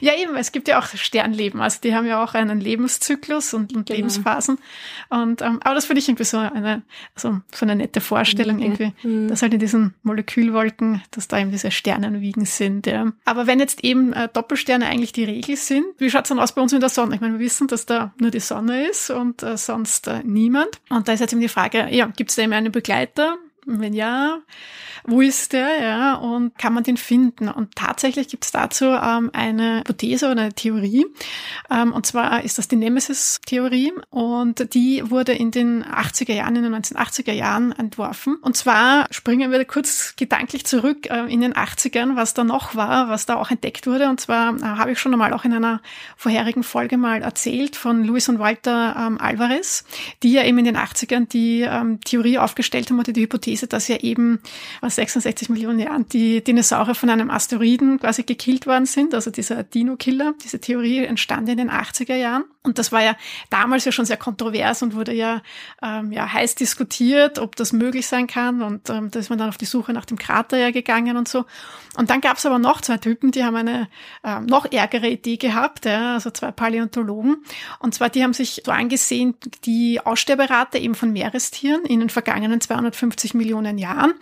[0.00, 1.60] Ja, eben, es gibt ja auch Sternleben.
[1.60, 3.96] Also die haben ja auch einen Lebenszyklus und, und genau.
[3.96, 4.58] Lebensphasen.
[5.08, 6.82] Und, ähm, aber das finde ich irgendwie so eine,
[7.14, 8.64] so, so eine nette Vorstellung okay.
[8.64, 9.28] irgendwie, mhm.
[9.28, 12.86] dass halt in diesen Molekülwolken, dass da eben diese Sternenwiegen sind.
[12.86, 13.12] Ja.
[13.24, 16.62] Aber wenn jetzt eben äh, Doppelsterne eigentlich die Regel sind, wie schaut's dann aus bei
[16.62, 17.14] uns in der Sonne?
[17.14, 20.80] Ich meine, wir wissen, dass da nur die Sonne ist und äh, sonst äh, niemand.
[20.90, 23.36] Und da ist jetzt eben die Frage, ja, gibt es da eben einen Begleiter?
[23.66, 24.38] Wenn ja,
[25.04, 27.48] wo ist der, ja, und kann man den finden?
[27.48, 31.06] Und tatsächlich gibt es dazu ähm, eine Hypothese oder eine Theorie.
[31.70, 36.64] Ähm, und zwar ist das die Nemesis-Theorie und die wurde in den 80er Jahren, in
[36.64, 38.36] den 1980er Jahren entworfen.
[38.36, 43.08] Und zwar springen wir kurz gedanklich zurück äh, in den 80ern, was da noch war,
[43.08, 44.08] was da auch entdeckt wurde.
[44.08, 45.80] Und zwar äh, habe ich schon einmal auch in einer
[46.16, 49.84] vorherigen Folge mal erzählt von Luis und Walter ähm, Alvarez,
[50.22, 53.88] die ja eben in den 80ern die ähm, Theorie aufgestellt haben oder die Hypothese, dass
[53.88, 54.40] ja eben
[54.82, 59.62] was 66 Millionen Jahren die Dinosaurier von einem Asteroiden quasi gekillt worden sind, also dieser
[59.62, 60.34] Dino-Killer.
[60.44, 62.44] Diese Theorie entstand in den 80er Jahren.
[62.66, 63.16] Und das war ja
[63.50, 65.42] damals ja schon sehr kontrovers und wurde ja,
[65.82, 68.62] ähm, ja heiß diskutiert, ob das möglich sein kann.
[68.62, 71.28] Und ähm, da ist man dann auf die Suche nach dem Krater ja gegangen und
[71.28, 71.44] so.
[71.96, 73.88] Und dann gab es aber noch zwei Typen, die haben eine
[74.22, 77.44] ähm, noch ärgere Idee gehabt, ja, also zwei Paläontologen.
[77.78, 82.60] Und zwar, die haben sich so angesehen, die Aussterberate eben von Meerestieren in den vergangenen
[82.60, 84.14] 250 Millionen Jahren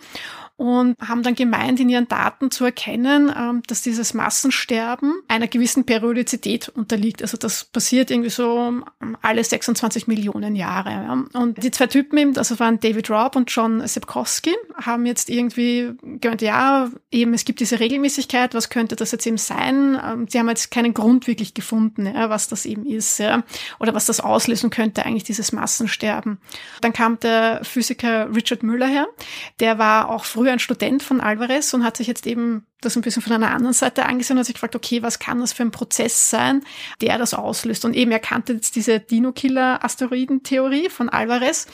[0.57, 5.85] und haben dann gemeint, in ihren Daten zu erkennen, ähm, dass dieses Massensterben einer gewissen
[5.85, 7.21] Periodizität unterliegt.
[7.21, 8.81] Also das passiert irgendwie so
[9.21, 11.25] alle 26 Millionen Jahre.
[11.33, 15.91] Und die zwei Typen eben, also waren David Robb und John Sepkowski, haben jetzt irgendwie
[16.01, 19.99] gemeint, ja, eben es gibt diese Regelmäßigkeit, was könnte das jetzt eben sein?
[20.01, 23.21] Ähm, sie haben jetzt keinen Grund wirklich gefunden, was das eben ist,
[23.79, 26.39] oder was das auslösen könnte, eigentlich dieses Massensterben.
[26.81, 29.07] Dann kam der Physiker Richard Müller her,
[29.59, 32.95] der war auch früher früher ein Student von Alvarez und hat sich jetzt eben das
[32.95, 35.53] ein bisschen von einer anderen Seite angesehen und hat sich gefragt, okay, was kann das
[35.53, 36.63] für ein Prozess sein,
[37.01, 37.85] der das auslöst?
[37.85, 41.67] Und eben er kannte jetzt diese Dino-Killer-Asteroiden-Theorie von Alvarez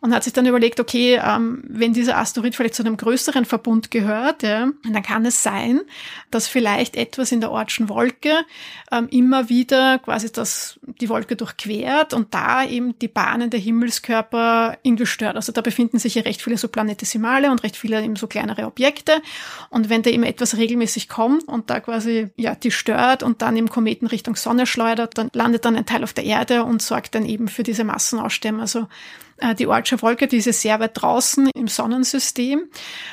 [0.00, 3.90] und hat sich dann überlegt, okay, ähm, wenn dieser Asteroid vielleicht zu einem größeren Verbund
[3.90, 5.80] gehört, ja, dann kann es sein,
[6.30, 8.32] dass vielleicht etwas in der Ortschen Wolke
[8.92, 14.78] ähm, immer wieder quasi das, die Wolke durchquert und da eben die Bahnen der Himmelskörper
[14.82, 15.36] irgendwie stört.
[15.36, 18.66] Also da befinden sich ja recht viele so Planetesimale und recht viele eben so kleinere
[18.66, 19.20] Objekte.
[19.70, 23.56] Und wenn da eben etwas regelmäßig kommt und da quasi ja die stört und dann
[23.56, 27.14] im Kometen Richtung Sonne schleudert, dann landet dann ein Teil auf der Erde und sorgt
[27.14, 28.60] dann eben für diese Massenaussterben.
[28.60, 28.86] Also
[29.38, 32.64] äh, die Oortsche Wolke, die ist sehr weit draußen im Sonnensystem.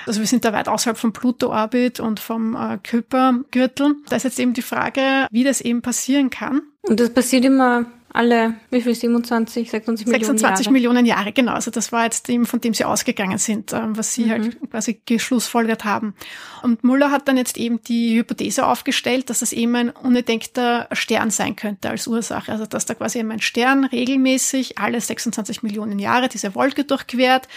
[0.06, 3.96] Also wir sind da weit außerhalb vom Pluto-Orbit und vom äh, Kuipergürtel.
[4.10, 6.62] Da ist jetzt eben die Frage, wie das eben passieren kann.
[6.82, 10.74] Und das passiert immer alle, wie viel, 27, 26 Millionen 26 Jahre?
[10.74, 11.54] Millionen Jahre, genau.
[11.54, 14.46] Also das war jetzt dem, von dem sie ausgegangen sind, ähm, was sie halt mhm.
[14.46, 16.16] halt quasi geschlussfolgert haben.
[16.64, 21.30] Und Muller hat dann jetzt eben die Hypothese aufgestellt, dass das eben ein unentdeckter Stern
[21.30, 22.52] sein könnte als Ursache.
[22.52, 27.48] Also dass da quasi eben ein Stern regelmäßig alle 26 Millionen Jahre diese Wolke durchquert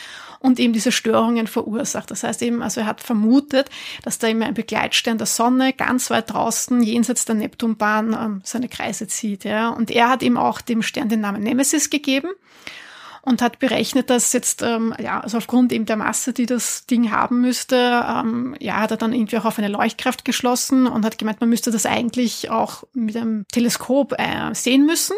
[0.40, 2.10] und eben diese Störungen verursacht.
[2.10, 3.70] Das heißt eben, also er hat vermutet,
[4.02, 8.68] dass da eben ein Begleitstern der Sonne ganz weit draußen jenseits der Neptunbahn ähm, seine
[8.68, 9.44] Kreise zieht.
[9.44, 9.70] Ja.
[9.70, 12.30] Und er hat eben auch dem Stern den Namen Nemesis gegeben
[13.22, 17.10] und hat berechnet, dass jetzt, ähm, ja, also aufgrund eben der Masse, die das Ding
[17.10, 21.18] haben müsste, ähm, ja, hat er dann irgendwie auch auf eine Leuchtkraft geschlossen und hat
[21.18, 25.16] gemeint, man müsste das eigentlich auch mit einem Teleskop äh, sehen müssen.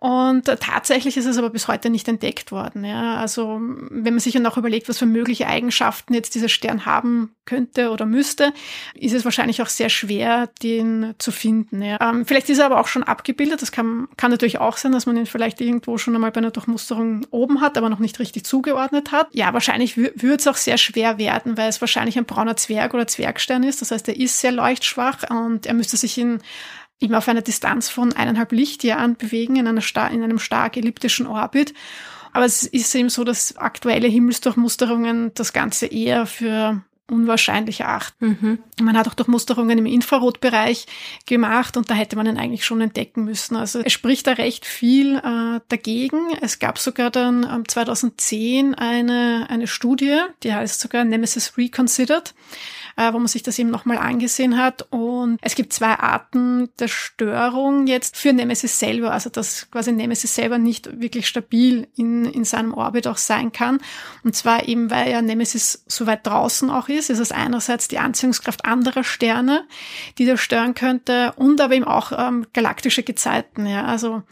[0.00, 2.84] Und tatsächlich ist es aber bis heute nicht entdeckt worden.
[2.84, 3.16] Ja.
[3.16, 7.34] Also wenn man sich dann auch überlegt, was für mögliche Eigenschaften jetzt dieser Stern haben
[7.46, 8.52] könnte oder müsste,
[8.94, 11.82] ist es wahrscheinlich auch sehr schwer, den zu finden.
[11.82, 11.98] Ja.
[12.00, 13.62] Ähm, vielleicht ist er aber auch schon abgebildet.
[13.62, 16.50] Das kann, kann natürlich auch sein, dass man ihn vielleicht irgendwo schon einmal bei einer
[16.50, 19.28] Durchmusterung oben hat, aber noch nicht richtig zugeordnet hat.
[19.32, 23.06] Ja, wahrscheinlich würde es auch sehr schwer werden, weil es wahrscheinlich ein brauner Zwerg oder
[23.06, 23.80] Zwergstern ist.
[23.80, 26.40] Das heißt, er ist sehr leuchtschwach und er müsste sich in
[27.00, 31.74] eben auf einer Distanz von eineinhalb Lichtjahren bewegen in, einer in einem stark elliptischen Orbit.
[32.32, 38.38] Aber es ist eben so, dass aktuelle Himmelsdurchmusterungen das Ganze eher für unwahrscheinlich erachten.
[38.40, 38.58] Mhm.
[38.84, 40.86] Man hat auch Durchmusterungen im Infrarotbereich
[41.26, 43.56] gemacht und da hätte man ihn eigentlich schon entdecken müssen.
[43.56, 46.18] Also es spricht da recht viel äh, dagegen.
[46.40, 52.34] Es gab sogar dann ähm, 2010 eine, eine Studie, die heißt sogar Nemesis Reconsidered
[52.98, 54.86] äh, wo man sich das eben nochmal angesehen hat.
[54.90, 60.34] Und es gibt zwei Arten der Störung jetzt für Nemesis selber, also dass quasi Nemesis
[60.34, 63.78] selber nicht wirklich stabil in, in seinem Orbit auch sein kann.
[64.24, 67.98] Und zwar eben, weil ja Nemesis so weit draußen auch ist, ist es einerseits die
[67.98, 69.66] Anziehungskraft anderer Sterne,
[70.18, 73.66] die das stören könnte, und aber eben auch ähm, galaktische Gezeiten.
[73.66, 74.22] Ja, also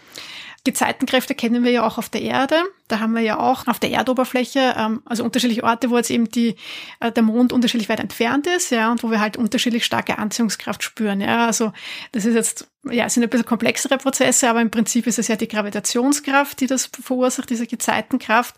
[0.65, 2.57] Gezeitenkräfte kennen wir ja auch auf der Erde.
[2.89, 6.29] Da haben wir ja auch auf der Erdoberfläche, ähm, also unterschiedliche Orte, wo jetzt eben
[6.29, 6.57] die,
[7.01, 10.83] äh, der Mond unterschiedlich weit entfernt ist, ja, und wo wir halt unterschiedlich starke Anziehungskraft
[10.83, 11.21] spüren.
[11.21, 11.73] Ja, also
[12.13, 15.37] das ist jetzt, ja, sind ein bisschen komplexere Prozesse, aber im Prinzip ist es ja
[15.37, 18.55] die Gravitationskraft, die das verursacht, diese Gezeitenkraft.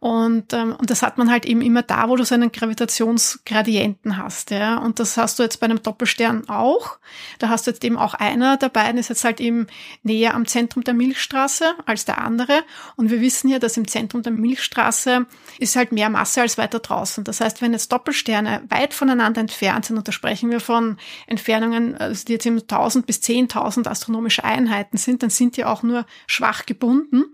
[0.00, 4.16] Und, ähm, und das hat man halt eben immer da, wo du so einen Gravitationsgradienten
[4.16, 4.50] hast.
[4.50, 4.78] Ja?
[4.78, 6.98] Und das hast du jetzt bei einem Doppelstern auch.
[7.38, 9.66] Da hast du jetzt eben auch einer der beiden ist jetzt halt eben
[10.02, 12.62] näher am Zentrum der Milchstraße als der andere.
[12.96, 15.26] Und wir wissen ja, dass im Zentrum der Milchstraße
[15.58, 17.24] ist halt mehr Masse als weiter draußen.
[17.24, 21.96] Das heißt, wenn jetzt Doppelsterne weit voneinander entfernt sind, und da sprechen wir von Entfernungen,
[21.96, 26.06] also die jetzt eben 1000 bis 10.000 astronomische Einheiten sind, dann sind die auch nur
[26.26, 27.24] schwach gebunden.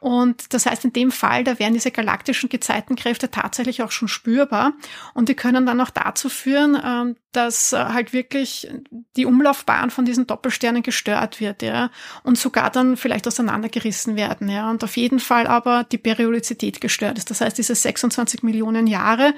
[0.00, 4.74] Und das heißt, in dem Fall, da wären diese galaktischen Gezeitenkräfte tatsächlich auch schon spürbar.
[5.12, 8.68] Und die können dann auch dazu führen, ähm, dass äh, halt wirklich
[9.16, 11.90] die Umlaufbahn von diesen Doppelsternen gestört wird, ja,
[12.22, 17.18] und sogar dann vielleicht auseinandergerissen werden, ja, und auf jeden Fall aber die Periodizität gestört
[17.18, 17.30] ist.
[17.30, 19.34] Das heißt, diese 26 Millionen Jahre,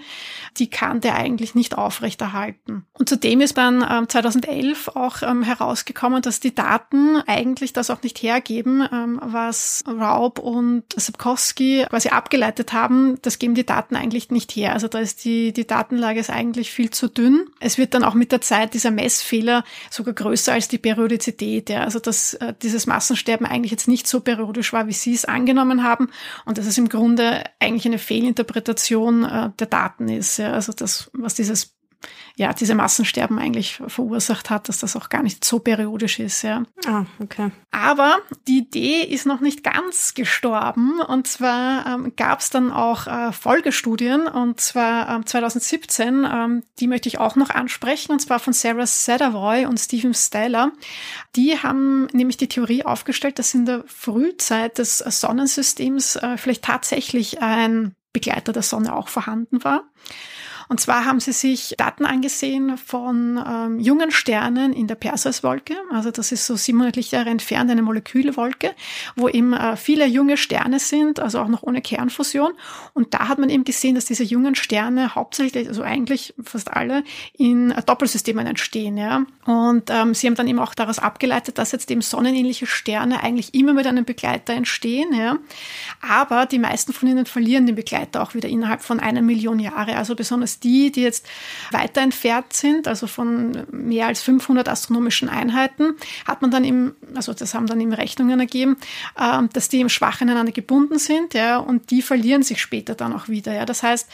[0.58, 2.86] die kann der eigentlich nicht aufrechterhalten.
[2.92, 8.02] Und zudem ist dann ähm, 2011 auch ähm, herausgekommen, dass die Daten eigentlich das auch
[8.02, 13.18] nicht hergeben, ähm, was Raub und Sapkowski quasi abgeleitet haben.
[13.22, 14.72] Das geben die Daten eigentlich nicht her.
[14.72, 17.46] Also da ist die, die Datenlage ist eigentlich viel zu dünn.
[17.60, 21.70] Es wird dann auch mit der Zeit dieser Messfehler sogar größer als die Periodizität.
[21.70, 21.84] Ja.
[21.84, 25.84] Also dass äh, dieses Massensterben eigentlich jetzt nicht so periodisch war, wie Sie es angenommen
[25.84, 26.08] haben
[26.46, 30.38] und dass es im Grunde eigentlich eine Fehlinterpretation äh, der Daten ist.
[30.38, 30.52] Ja.
[30.52, 31.76] Also das, was dieses
[32.36, 36.42] ja, diese Massensterben eigentlich verursacht hat, dass das auch gar nicht so periodisch ist.
[36.42, 36.62] Ja.
[36.86, 37.50] Ah, okay.
[37.70, 41.00] Aber die Idee ist noch nicht ganz gestorben.
[41.00, 46.86] Und zwar ähm, gab es dann auch äh, Folgestudien, und zwar ähm, 2017, ähm, die
[46.86, 50.72] möchte ich auch noch ansprechen, und zwar von Sarah Sadavoy und Stephen Steller.
[51.36, 57.42] Die haben nämlich die Theorie aufgestellt, dass in der Frühzeit des Sonnensystems äh, vielleicht tatsächlich
[57.42, 59.84] ein Begleiter der Sonne auch vorhanden war.
[60.70, 65.74] Und zwar haben sie sich Daten angesehen von ähm, jungen Sternen in der Perseuswolke.
[65.90, 68.76] Also das ist so 700 Lichtjahre entfernt, eine Molekülwolke,
[69.16, 72.52] wo eben äh, viele junge Sterne sind, also auch noch ohne Kernfusion.
[72.94, 77.02] Und da hat man eben gesehen, dass diese jungen Sterne hauptsächlich, also eigentlich fast alle,
[77.36, 78.96] in äh, Doppelsystemen entstehen.
[78.96, 79.24] Ja.
[79.46, 83.54] Und ähm, sie haben dann eben auch daraus abgeleitet, dass jetzt eben sonnenähnliche Sterne eigentlich
[83.54, 85.12] immer mit einem Begleiter entstehen.
[85.14, 85.36] Ja.
[86.00, 89.96] Aber die meisten von ihnen verlieren den Begleiter auch wieder innerhalb von einer Million Jahre.
[89.96, 91.26] Also besonders die, die jetzt
[91.70, 95.94] weiter entfernt sind, also von mehr als 500 astronomischen Einheiten,
[96.26, 98.76] hat man dann im, also das haben dann eben Rechnungen ergeben,
[99.16, 103.12] äh, dass die eben schwach ineinander gebunden sind, ja, und die verlieren sich später dann
[103.12, 103.64] auch wieder, ja.
[103.64, 104.08] Das heißt,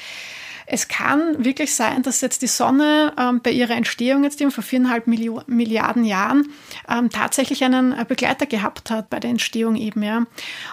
[0.67, 4.65] es kann wirklich sein, dass jetzt die Sonne ähm, bei ihrer Entstehung jetzt eben vor
[4.65, 6.49] viereinhalb Millio Milliarden Jahren
[6.89, 10.27] ähm, tatsächlich einen äh, Begleiter gehabt hat bei der Entstehung eben, ja.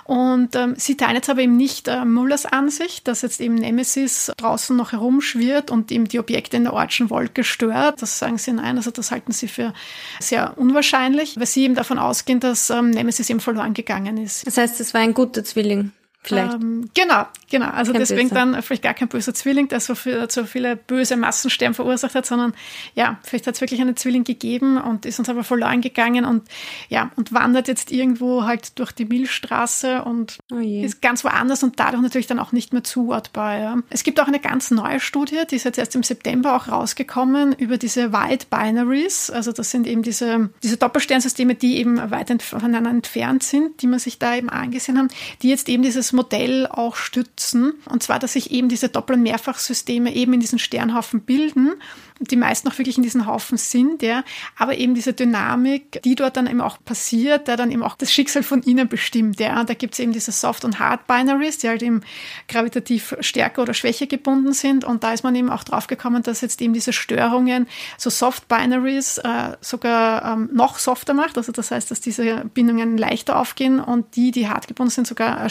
[0.03, 4.31] Und ähm, sie teilen jetzt aber eben nicht äh, Mullers Ansicht, dass jetzt eben Nemesis
[4.37, 8.01] draußen noch herumschwirrt und eben die Objekte in der Ortschen Wolke stört.
[8.01, 9.73] Das sagen sie nein, also das halten sie für
[10.19, 14.47] sehr unwahrscheinlich, weil sie eben davon ausgehen, dass ähm, Nemesis eben verloren gegangen ist.
[14.47, 15.91] Das heißt, es war ein guter Zwilling.
[16.23, 16.53] Vielleicht.
[16.53, 17.69] Ähm, genau, genau.
[17.69, 18.35] Also kein deswegen böser.
[18.35, 22.25] dann vielleicht gar kein böser Zwilling, der so, viel, so viele böse Massensterben verursacht hat,
[22.25, 22.53] sondern
[22.95, 26.47] ja, vielleicht hat es wirklich einen Zwilling gegeben und ist uns aber verloren gegangen und
[26.87, 31.79] ja, und wandert jetzt irgendwo halt durch die Milchstraße und oh ist ganz woanders und
[31.79, 33.59] dadurch natürlich dann auch nicht mehr zuordbar.
[33.59, 33.77] Ja.
[33.89, 37.53] Es gibt auch eine ganz neue Studie, die ist jetzt erst im September auch rausgekommen,
[37.53, 39.29] über diese White Binaries.
[39.29, 43.99] Also das sind eben diese, diese Doppelsternsysteme, die eben weit voneinander entfernt sind, die man
[43.99, 45.09] sich da eben angesehen haben,
[45.41, 47.73] die jetzt eben dieses Modell auch stützen.
[47.89, 51.73] Und zwar, dass sich eben diese Doppel- und Mehrfachsysteme eben in diesen Sternhaufen bilden
[52.19, 54.23] die meisten auch wirklich in diesen Haufen sind, ja.
[54.57, 58.11] Aber eben diese Dynamik, die dort dann eben auch passiert, der dann eben auch das
[58.11, 59.59] Schicksal von ihnen bestimmt, ja.
[59.59, 62.01] Und da gibt es eben diese Soft- und Hard-Binaries, die halt eben
[62.47, 64.83] gravitativ stärker oder schwächer gebunden sind.
[64.83, 69.19] Und da ist man eben auch drauf gekommen, dass jetzt eben diese Störungen so Soft-Binaries
[69.19, 71.37] äh, sogar ähm, noch softer macht.
[71.37, 75.43] Also das heißt, dass diese Bindungen leichter aufgehen und die, die hart gebunden sind, sogar
[75.43, 75.49] äh,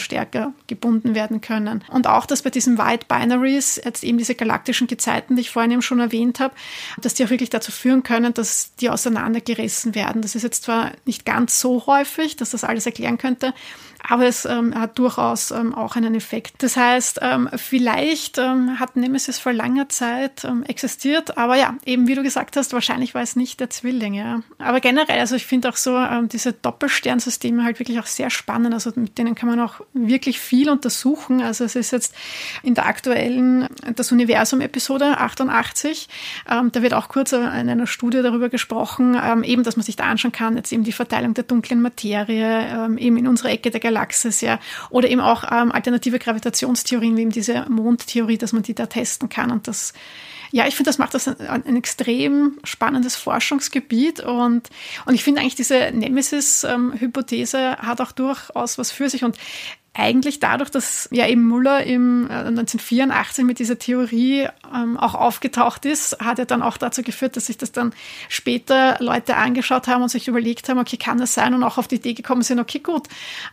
[0.67, 1.83] gebunden werden können.
[1.91, 5.71] Und auch, dass bei diesen White Binaries jetzt eben diese galaktischen Gezeiten, die ich vorhin
[5.71, 6.53] eben schon erwähnt habe,
[7.01, 10.21] dass die auch wirklich dazu führen können, dass die auseinandergerissen werden.
[10.21, 13.53] Das ist jetzt zwar nicht ganz so häufig, dass das alles erklären könnte,
[14.07, 16.55] aber es ähm, hat durchaus ähm, auch einen Effekt.
[16.61, 22.07] Das heißt, ähm, vielleicht ähm, hat Nemesis vor langer Zeit ähm, existiert, aber ja, eben
[22.07, 24.13] wie du gesagt hast, wahrscheinlich war es nicht der Zwilling.
[24.13, 24.41] Ja.
[24.57, 28.73] Aber generell, also ich finde auch so ähm, diese Doppelsternsysteme halt wirklich auch sehr spannend.
[28.73, 31.41] Also mit denen kann man auch wirklich viel untersuchen.
[31.41, 32.13] Also es ist jetzt
[32.61, 36.09] in der aktuellen Das Universum-Episode 88,
[36.45, 40.31] da wird auch kurz in einer Studie darüber gesprochen, eben, dass man sich da anschauen
[40.31, 44.41] kann, jetzt eben die Verteilung der dunklen Materie, eben in unserer Ecke der Galaxie Galaxis,
[44.41, 44.59] ja.
[44.89, 49.29] Oder eben auch ähm, alternative Gravitationstheorien, wie eben diese Mondtheorie, dass man die da testen
[49.29, 49.51] kann.
[49.51, 49.93] Und das,
[50.51, 54.19] ja, ich finde, das macht das ein, ein, extrem spannendes Forschungsgebiet.
[54.21, 54.69] Und,
[55.05, 59.23] und ich finde eigentlich, diese Nemesis-Hypothese ähm, hat auch durchaus was für sich.
[59.23, 59.37] Und
[59.95, 65.85] eigentlich dadurch, dass ja eben Muller im 1984 äh, mit dieser Theorie ähm, auch aufgetaucht
[65.85, 67.93] ist, hat er dann auch dazu geführt, dass sich das dann
[68.27, 71.53] später Leute angeschaut haben und sich überlegt haben, okay, kann das sein?
[71.53, 73.07] Und auch auf die Idee gekommen sind, okay, gut,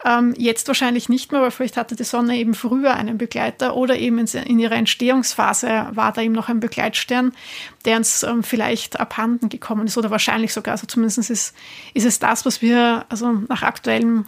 [0.07, 3.99] ähm, jetzt wahrscheinlich nicht mehr, weil vielleicht hatte die Sonne eben früher einen Begleiter oder
[3.99, 7.33] eben in, in ihrer Entstehungsphase war da eben noch ein Begleitstern,
[7.85, 10.73] der uns ähm, vielleicht abhanden gekommen ist oder wahrscheinlich sogar.
[10.73, 11.55] Also zumindest ist,
[11.93, 14.27] ist es das, was wir also nach aktuellem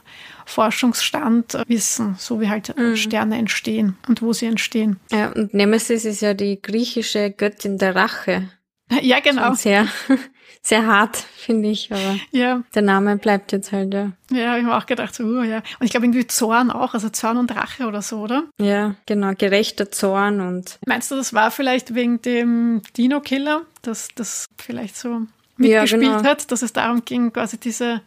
[0.53, 2.97] Forschungsstand wissen, so wie halt mhm.
[2.97, 5.01] Sterne entstehen und wo sie entstehen.
[5.11, 8.49] Ja, und Nemesis ist ja die griechische Göttin der Rache.
[9.01, 9.47] Ja, genau.
[9.47, 9.87] Schon sehr,
[10.63, 12.63] sehr hart, finde ich, aber ja.
[12.75, 14.13] der Name bleibt jetzt halt, ja.
[14.31, 15.63] Ja, ich habe auch gedacht, so, uh, ja.
[15.79, 18.45] Und ich glaube irgendwie Zorn auch, also Zorn und Rache oder so, oder?
[18.61, 20.79] Ja, genau, gerechter Zorn und.
[20.85, 25.23] Meinst du, das war vielleicht wegen dem Dino-Killer, dass das vielleicht so
[25.57, 26.29] mitgespielt ja, genau.
[26.29, 28.03] hat, dass es darum ging, quasi diese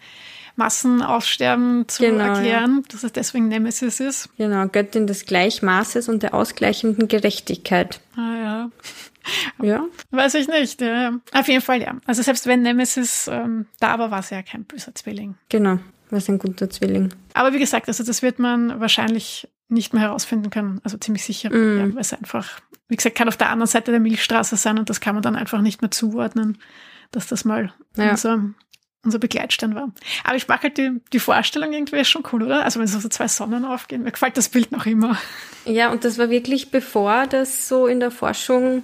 [0.55, 2.83] Massenaussterben zu genau, erklären, ja.
[2.89, 4.29] dass es deswegen Nemesis ist.
[4.37, 7.99] Genau, Göttin des Gleichmaßes und der ausgleichenden Gerechtigkeit.
[8.15, 8.71] Ah ja.
[9.61, 9.85] Ja.
[10.11, 10.81] Weiß ich nicht.
[10.81, 11.19] Ja.
[11.33, 11.95] Auf jeden Fall ja.
[12.05, 15.35] Also selbst wenn Nemesis ähm, da war, war es ja kein böser Zwilling.
[15.49, 17.13] Genau, war es ein guter Zwilling.
[17.33, 20.79] Aber wie gesagt, also das wird man wahrscheinlich nicht mehr herausfinden können.
[20.83, 21.79] Also ziemlich sicher, mm.
[21.79, 24.89] ja, weil es einfach, wie gesagt, kann auf der anderen Seite der Milchstraße sein und
[24.89, 26.59] das kann man dann einfach nicht mehr zuordnen,
[27.11, 28.11] dass das mal ja.
[28.11, 28.43] unser
[29.05, 29.91] unser Begleitstern war.
[30.23, 32.63] Aber ich mag halt die, die Vorstellung irgendwie schon cool, oder?
[32.63, 35.17] Also wenn so zwei Sonnen aufgehen, mir gefällt das Bild noch immer.
[35.65, 38.83] Ja, und das war wirklich bevor das so in der Forschung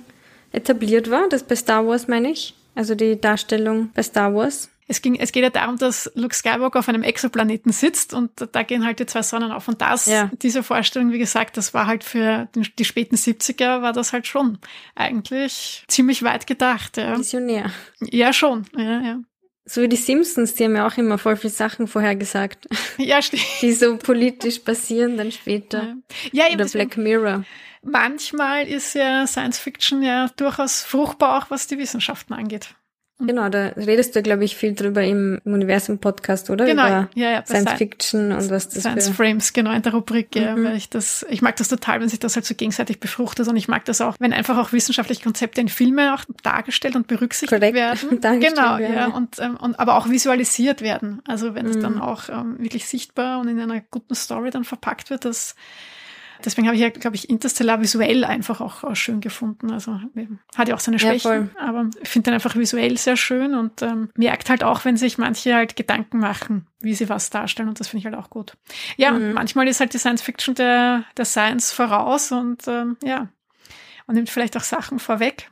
[0.52, 2.54] etabliert war, das bei Star Wars meine ich.
[2.76, 4.70] Also die Darstellung bei Star Wars.
[4.88, 8.64] Es, ging, es geht ja darum, dass Luke Skywalker auf einem Exoplaneten sitzt und da
[8.64, 9.70] gehen halt die zwei Sonnen auf.
[9.70, 10.30] Und das, ja.
[10.42, 14.58] diese Vorstellung, wie gesagt, das war halt für die späten 70er, war das halt schon
[14.96, 16.98] eigentlich ziemlich weit gedacht.
[16.98, 17.18] Ja.
[17.18, 17.72] Visionär.
[18.02, 18.66] Ja, schon.
[18.76, 19.20] Ja, ja.
[19.66, 22.68] So wie die Simpsons, die haben ja auch immer voll viele Sachen vorhergesagt.
[22.98, 23.44] Ja, stimmt.
[23.62, 25.96] Die so politisch passieren dann später.
[26.32, 27.46] Ja, ja Oder Black Mirror.
[27.82, 32.76] Manchmal ist ja Science Fiction ja durchaus fruchtbar, auch was die Wissenschaften angeht.
[33.28, 36.66] Genau, da redest du, glaube ich, viel drüber im Universum-Podcast, oder?
[36.66, 37.46] Genau, Über ja, ja.
[37.46, 39.14] Science Fiction und was das Science für...
[39.16, 40.66] Frames, genau, in der Rubrik, ja, mhm.
[40.66, 43.56] weil ich das, ich mag das total, wenn sich das halt so gegenseitig befruchtet und
[43.56, 47.60] ich mag das auch, wenn einfach auch wissenschaftliche Konzepte in Filme auch dargestellt und berücksichtigt
[47.60, 47.76] Korrekt.
[47.76, 48.20] werden.
[48.40, 51.22] genau, werden, ja, und, ähm, und aber auch visualisiert werden.
[51.28, 52.02] Also wenn es dann mhm.
[52.02, 55.56] auch ähm, wirklich sichtbar und in einer guten Story dann verpackt wird, das
[56.46, 59.72] Deswegen habe ich ja, glaube ich, Interstellar visuell einfach auch, auch, schön gefunden.
[59.72, 60.00] Also
[60.56, 63.82] hat ja auch seine Schwächen, ja, aber ich finde den einfach visuell sehr schön und
[63.82, 67.80] ähm, merkt halt auch, wenn sich manche halt Gedanken machen, wie sie was darstellen und
[67.80, 68.58] das finde ich halt auch gut.
[68.98, 69.34] Ja, mhm.
[69.34, 73.30] manchmal ist halt die Science Fiction der, der Science voraus und ähm, ja,
[74.08, 75.50] und nimmt vielleicht auch Sachen vorweg.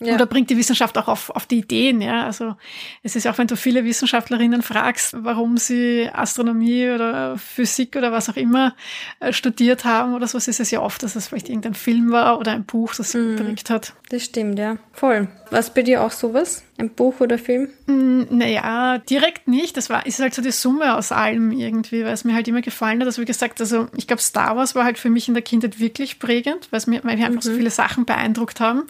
[0.00, 0.14] Ja.
[0.14, 2.24] Oder bringt die Wissenschaft auch auf, auf die Ideen, ja.
[2.24, 2.54] Also
[3.02, 8.28] es ist auch, wenn du viele Wissenschaftlerinnen fragst, warum sie Astronomie oder Physik oder was
[8.28, 8.76] auch immer
[9.18, 12.38] äh, studiert haben oder so, ist es ja oft, dass es vielleicht irgendein Film war
[12.38, 13.36] oder ein Buch, das sie mhm.
[13.36, 13.94] geprägt hat.
[14.08, 14.76] Das stimmt, ja.
[14.92, 15.26] Voll.
[15.50, 16.62] Was bei dir auch sowas?
[16.78, 17.68] Ein Buch oder Film?
[17.86, 19.76] Mm, naja, direkt nicht.
[19.76, 22.62] Das war, ist halt so die Summe aus allem irgendwie, weil es mir halt immer
[22.62, 23.06] gefallen hat.
[23.06, 25.80] Also wie gesagt, also ich glaube, Star Wars war halt für mich in der Kindheit
[25.80, 27.50] wirklich prägend, weil es mir, weil mich einfach mhm.
[27.50, 28.84] so viele Sachen beeindruckt haben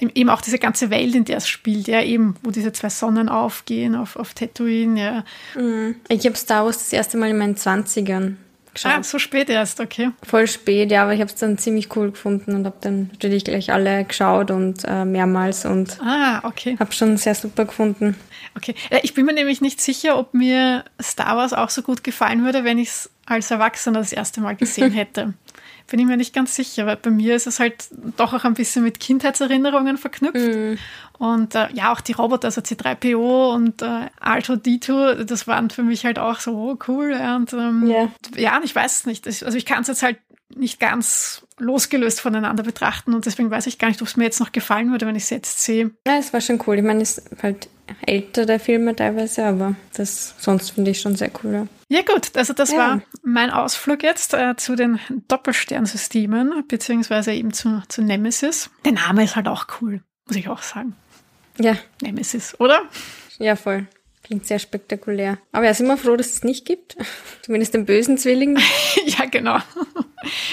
[0.00, 3.28] eben auch diese ganze Welt, in der es spielt, ja, eben, wo diese zwei Sonnen
[3.28, 5.24] aufgehen auf, auf Tatooine, ja.
[5.60, 5.96] Mhm.
[6.08, 8.36] Ich habe Star Wars das erste Mal in meinen 20ern
[8.74, 8.92] geschaut.
[8.92, 10.10] Ah, so spät erst, okay.
[10.22, 13.44] Voll spät, ja, aber ich habe es dann ziemlich cool gefunden und habe dann natürlich
[13.44, 16.76] gleich alle geschaut und äh, mehrmals und ah, okay.
[16.78, 18.16] habe schon sehr super gefunden.
[18.56, 22.44] Okay, ich bin mir nämlich nicht sicher, ob mir Star Wars auch so gut gefallen
[22.44, 25.34] würde, wenn ich es als Erwachsener das erste Mal gesehen hätte
[25.86, 28.54] bin ich mir nicht ganz sicher, weil bei mir ist es halt doch auch ein
[28.54, 30.56] bisschen mit Kindheitserinnerungen verknüpft.
[30.56, 30.78] Mhm.
[31.18, 35.82] Und äh, ja, auch die Roboter, also C3PO und äh, Alto D2, das waren für
[35.82, 37.12] mich halt auch so oh, cool.
[37.12, 38.08] Und ähm, yeah.
[38.36, 39.26] ja, ich weiß es nicht.
[39.26, 40.18] Also ich kann es jetzt halt
[40.56, 44.40] nicht ganz losgelöst voneinander betrachten und deswegen weiß ich gar nicht, ob es mir jetzt
[44.40, 45.90] noch gefallen würde, wenn ich es jetzt sehe.
[46.06, 46.76] Ja, es war schon cool.
[46.76, 47.68] Ich meine, es ist halt
[48.06, 51.52] älter, der Filme teilweise, aber das sonst finde ich schon sehr cool.
[51.52, 51.66] Ja.
[51.88, 52.78] Ja gut, also das ja.
[52.78, 58.70] war mein Ausflug jetzt äh, zu den Doppelsternsystemen, beziehungsweise eben zu, zu Nemesis.
[58.84, 60.96] Der Name ist halt auch cool, muss ich auch sagen.
[61.58, 61.76] Ja.
[62.02, 62.82] Nemesis, oder?
[63.38, 63.86] Ja, voll.
[64.22, 65.38] Klingt sehr spektakulär.
[65.52, 66.96] Aber ja, sind wir froh, dass es nicht gibt.
[67.42, 68.58] Zumindest den bösen Zwilling.
[69.06, 69.58] ja, genau.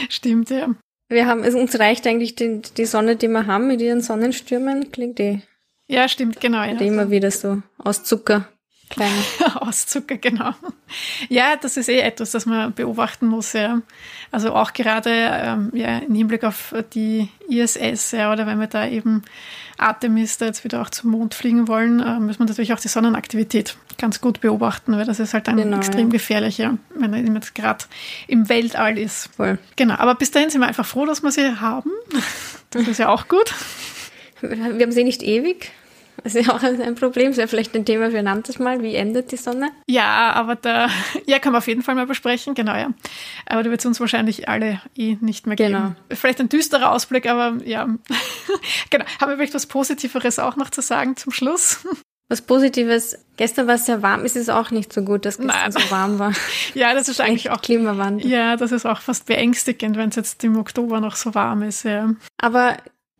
[0.09, 0.75] Stimmt, ja.
[1.07, 4.91] Wir haben, also uns reicht eigentlich die, die Sonne, die wir haben mit ihren Sonnenstürmen.
[4.91, 5.41] Klingt eh.
[5.87, 6.63] Ja, stimmt, genau.
[6.63, 6.79] Ja.
[6.79, 8.49] Immer wieder so aus Zucker.
[8.91, 9.23] Kleine.
[9.61, 10.53] Aus Zucker, genau.
[11.29, 13.53] Ja, das ist eh etwas, das man beobachten muss.
[13.53, 13.81] Ja.
[14.31, 18.85] Also auch gerade ähm, ja, im Hinblick auf die ISS ja, oder wenn wir da
[18.85, 19.23] eben
[19.77, 22.89] Artemis da jetzt wieder auch zum Mond fliegen wollen, äh, muss man natürlich auch die
[22.89, 26.11] Sonnenaktivität ganz gut beobachten, weil das ist halt dann genau, extrem ja.
[26.11, 27.85] gefährlich, ja, wenn er jetzt gerade
[28.27, 29.29] im Weltall ist.
[29.35, 29.57] Voll.
[29.77, 31.91] Genau, aber bis dahin sind wir einfach froh, dass wir sie haben.
[32.71, 33.53] Das ist ja auch gut.
[34.41, 35.71] Wir haben sie nicht ewig.
[36.23, 37.29] Das ist ja auch ein Problem.
[37.29, 38.81] Das wäre vielleicht ein Thema für ein anderes Mal.
[38.83, 39.71] Wie endet die Sonne?
[39.87, 40.89] Ja, aber da,
[41.25, 42.91] ja, kann man auf jeden Fall mal besprechen, genau, ja.
[43.45, 45.73] Aber da wird es uns wahrscheinlich alle eh nicht mehr geben.
[45.73, 45.95] Genau.
[46.11, 47.87] Vielleicht ein düsterer Ausblick, aber ja.
[48.89, 49.05] genau.
[49.19, 51.85] Haben wir vielleicht was Positiveres auch noch zu sagen zum Schluss?
[52.31, 53.17] Was Positives.
[53.35, 54.23] Gestern war es sehr warm.
[54.23, 55.71] Ist es auch nicht so gut, dass gestern Nein.
[55.73, 56.31] so warm war.
[56.73, 58.25] ja, das ist eigentlich auch Klimawandel.
[58.25, 61.83] Ja, das ist auch fast beängstigend, wenn es jetzt im Oktober noch so warm ist.
[61.83, 62.13] Ja.
[62.37, 62.77] Aber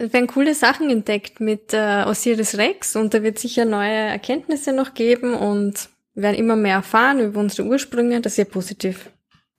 [0.10, 4.94] werden coole Sachen entdeckt mit äh, Osiris Rex und da wird sicher neue Erkenntnisse noch
[4.94, 8.22] geben und wir werden immer mehr erfahren über unsere Ursprünge.
[8.22, 9.10] Das ist ja positiv.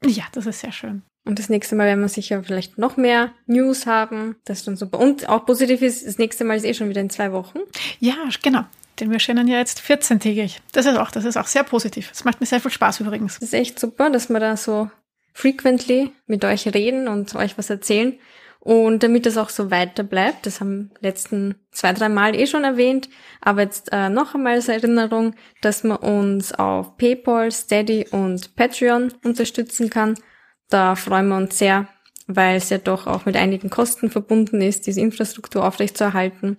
[0.04, 1.02] Ja, das ist sehr schön.
[1.24, 4.36] Und das nächste Mal werden wir sicher vielleicht noch mehr News haben.
[4.44, 4.98] Das ist dann super.
[4.98, 7.60] Und auch positiv ist, das nächste Mal ist eh schon wieder in zwei Wochen.
[8.00, 8.64] Ja, genau.
[8.98, 10.58] Denn wir scheinen ja jetzt 14-tägig.
[10.72, 12.10] Das ist auch, das ist auch sehr positiv.
[12.10, 13.34] Das macht mir sehr viel Spaß übrigens.
[13.34, 14.90] Das ist echt super, dass wir da so
[15.32, 18.18] frequently mit euch reden und euch was erzählen.
[18.64, 22.62] Und damit das auch so weiter bleibt, das haben letzten zwei, drei Mal eh schon
[22.62, 23.08] erwähnt,
[23.40, 29.12] aber jetzt äh, noch einmal als Erinnerung, dass man uns auf PayPal, Steady und Patreon
[29.24, 30.14] unterstützen kann.
[30.68, 31.88] Da freuen wir uns sehr,
[32.28, 36.58] weil es ja doch auch mit einigen Kosten verbunden ist, diese Infrastruktur aufrechtzuerhalten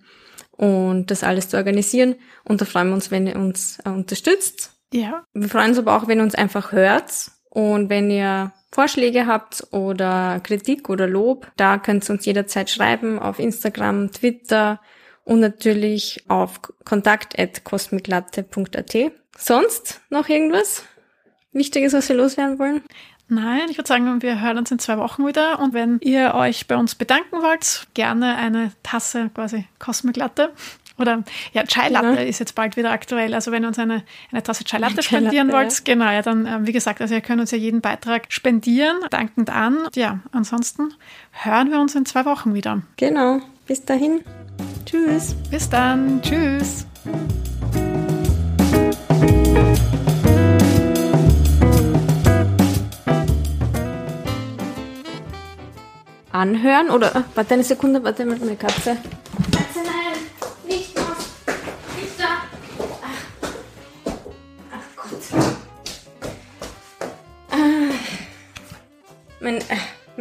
[0.51, 2.15] und das alles zu organisieren.
[2.43, 4.73] Und da freuen wir uns, wenn ihr uns äh, unterstützt.
[4.91, 5.23] Ja.
[5.33, 9.67] Wir freuen uns aber auch, wenn ihr uns einfach hört und wenn ihr Vorschläge habt
[9.69, 14.81] oder Kritik oder Lob, da könnt ihr uns jederzeit schreiben auf Instagram, Twitter
[15.23, 19.11] und natürlich auf kontakt.cosmiclatte.at.
[19.37, 20.83] Sonst noch irgendwas
[21.51, 22.81] Wichtiges, was wir loswerden wollen?
[23.27, 25.59] Nein, ich würde sagen, wir hören uns in zwei Wochen wieder.
[25.59, 30.51] Und wenn ihr euch bei uns bedanken wollt, gerne eine Tasse quasi Cosmic Latte
[30.97, 32.21] oder ja, Chai Latte genau.
[32.21, 33.33] ist jetzt bald wieder aktuell.
[33.33, 35.93] Also wenn ihr uns eine, eine Tasse Chai Latte Chai spendieren Latte, wollt, ja.
[35.93, 39.49] genau, ja, dann äh, wie gesagt, also ihr könnt uns ja jeden Beitrag spendieren, dankend
[39.49, 39.77] an.
[39.95, 40.93] Ja, ansonsten
[41.31, 42.81] hören wir uns in zwei Wochen wieder.
[42.97, 43.39] Genau.
[43.65, 44.21] Bis dahin.
[44.85, 45.35] Tschüss.
[45.49, 46.21] Bis dann.
[46.21, 46.85] Tschüss.
[56.31, 58.97] Anhören oder warte eine Sekunde, warte mal meine Katze.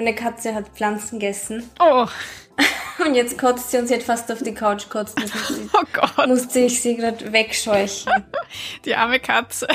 [0.03, 1.71] Meine Katze hat Pflanzen gegessen.
[1.79, 2.09] Oh.
[3.07, 5.17] Und jetzt kotzt sie und sie hat fast auf die Couch gekotzt.
[5.73, 6.27] oh Gott.
[6.27, 8.13] Musste ich sie gerade wegscheuchen.
[8.85, 9.69] Die arme Katze.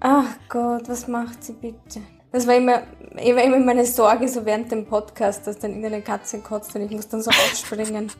[0.00, 2.00] Ach Gott, was macht sie bitte?
[2.32, 6.40] Das war immer, war immer meine Sorge so während dem Podcast, dass dann irgendeine Katze
[6.40, 8.10] kotzt und ich muss dann so aufspringen.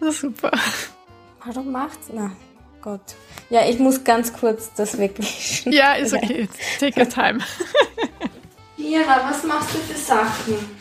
[0.00, 0.52] Super.
[1.44, 2.10] Warum macht's?
[2.12, 2.30] Na,
[2.80, 3.16] Gott.
[3.50, 5.72] Ja, ich muss ganz kurz das wegwischen.
[5.72, 6.48] Ja, ist okay.
[6.78, 7.40] Take your time.
[8.78, 10.76] Mira, was machst du für Sachen?